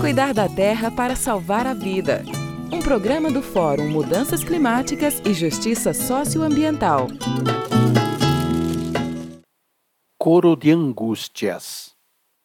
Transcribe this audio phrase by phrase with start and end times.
[0.00, 2.22] Cuidar da terra para salvar a vida.
[2.72, 7.08] Um programa do Fórum Mudanças Climáticas e Justiça Socioambiental.
[10.16, 11.96] Coro de Angústias.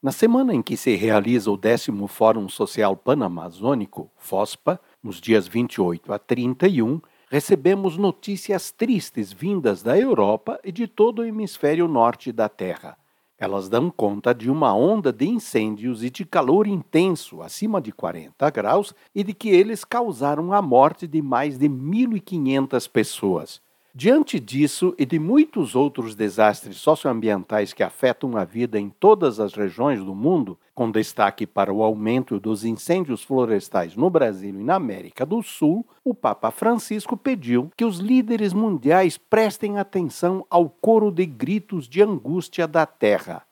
[0.01, 6.11] Na semana em que se realiza o décimo Fórum Social Panamazônico, FOSPA, nos dias 28
[6.11, 6.99] a 31,
[7.29, 12.97] recebemos notícias tristes vindas da Europa e de todo o hemisfério norte da Terra.
[13.43, 18.49] Elas dão conta de uma onda de incêndios e de calor intenso, acima de 40
[18.49, 23.61] graus, e de que eles causaram a morte de mais de 1.500 pessoas.
[23.95, 29.53] Diante disso e de muitos outros desastres socioambientais que afetam a vida em todas as
[29.53, 34.73] regiões do mundo, com destaque para o aumento dos incêndios florestais no Brasil e na
[34.73, 41.11] América do Sul, o Papa Francisco pediu que os líderes mundiais prestem atenção ao coro
[41.11, 43.45] de gritos de angústia da Terra.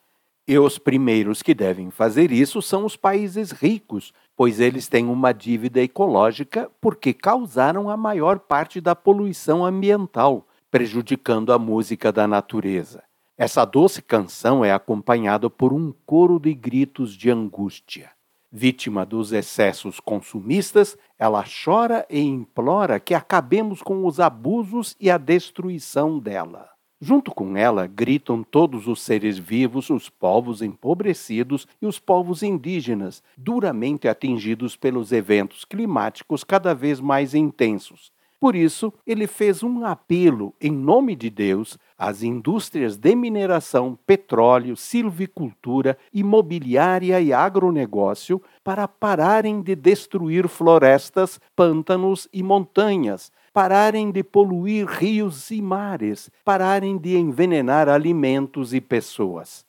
[0.47, 4.11] E os primeiros que devem fazer isso são os países ricos,
[4.41, 11.53] pois eles têm uma dívida ecológica porque causaram a maior parte da poluição ambiental, prejudicando
[11.53, 13.03] a música da natureza.
[13.37, 18.09] Essa doce canção é acompanhada por um coro de gritos de angústia.
[18.51, 25.19] Vítima dos excessos consumistas, ela chora e implora que acabemos com os abusos e a
[25.19, 26.67] destruição dela.
[27.03, 33.23] Junto com ela gritam todos os seres vivos, os povos empobrecidos e os povos indígenas,
[33.35, 38.11] duramente atingidos pelos eventos climáticos cada vez mais intensos.
[38.39, 44.75] Por isso, ele fez um apelo em nome de Deus às indústrias de mineração, petróleo,
[44.75, 54.87] silvicultura, imobiliária e agronegócio para pararem de destruir florestas, pântanos e montanhas, pararem de poluir
[54.87, 59.65] rios e mares, pararem de envenenar alimentos e pessoas.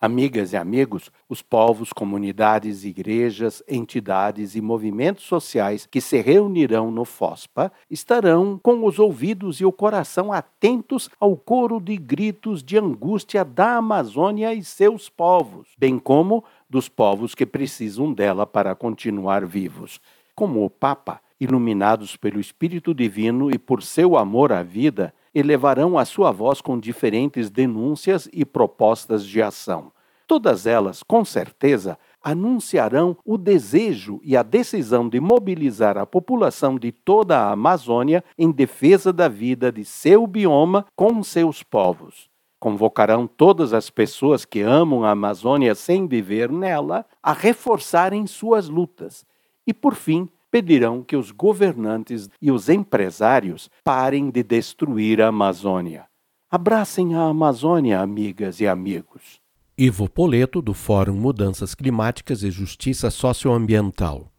[0.00, 7.04] Amigas e amigos, os povos, comunidades, igrejas, entidades e movimentos sociais que se reunirão no
[7.04, 13.44] FOSPA estarão com os ouvidos e o coração atentos ao coro de gritos de angústia
[13.44, 20.00] da Amazônia e seus povos, bem como dos povos que precisam dela para continuar vivos.
[20.32, 26.04] Como o Papa, iluminados pelo Espírito Divino e por seu amor à vida, elevarão a
[26.04, 29.92] sua voz com diferentes denúncias e propostas de ação.
[30.26, 36.92] Todas elas, com certeza, anunciarão o desejo e a decisão de mobilizar a população de
[36.92, 42.28] toda a Amazônia em defesa da vida de seu bioma com seus povos.
[42.60, 49.24] Convocarão todas as pessoas que amam a Amazônia sem viver nela a reforçarem suas lutas.
[49.66, 56.06] E, por fim, pedirão que os governantes e os empresários parem de destruir a Amazônia.
[56.50, 59.40] Abracem a Amazônia, amigas e amigos.
[59.76, 64.32] Ivo Poleto, do Fórum Mudanças Climáticas e Justiça Socioambiental.